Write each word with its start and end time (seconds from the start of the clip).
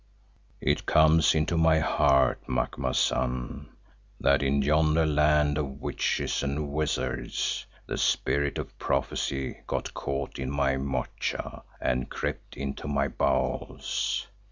"It 0.61 0.87
comes 0.87 1.35
into 1.35 1.55
my 1.55 1.77
heart, 1.77 2.49
Macumazahn, 2.49 3.69
that 4.19 4.41
in 4.41 4.63
yonder 4.63 5.05
land 5.05 5.59
of 5.59 5.79
witches 5.79 6.41
and 6.41 6.71
wizards, 6.71 7.67
the 7.85 7.99
spirit 7.99 8.57
of 8.57 8.79
prophecy 8.79 9.61
got 9.67 9.93
caught 9.93 10.39
in 10.39 10.49
my 10.49 10.77
moocha 10.77 11.61
and 11.79 12.09
crept 12.09 12.57
into 12.57 12.87
my 12.87 13.09
bowels. 13.09 14.25